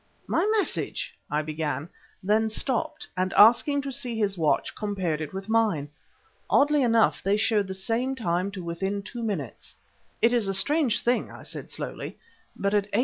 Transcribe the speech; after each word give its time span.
"My 0.25 0.49
message" 0.57 1.13
I 1.29 1.43
began, 1.43 1.87
then 2.23 2.49
stopped, 2.49 3.07
and 3.15 3.31
asking 3.33 3.83
to 3.83 3.91
see 3.91 4.17
his 4.17 4.35
watch, 4.35 4.73
compared 4.73 5.21
it 5.21 5.31
with 5.31 5.47
mine. 5.47 5.89
Oddly 6.49 6.81
enough, 6.81 7.21
they 7.21 7.37
showed 7.37 7.67
the 7.67 7.75
same 7.75 8.15
time 8.15 8.49
to 8.53 8.63
within 8.63 9.03
two 9.03 9.21
minutes. 9.21 9.75
"It 10.19 10.33
is 10.33 10.47
a 10.47 10.55
strange 10.55 11.03
thing," 11.03 11.29
I 11.29 11.43
said 11.43 11.69
slowly, 11.69 12.17
"but 12.55 12.73
at 12.73 12.87
8. 12.93 12.99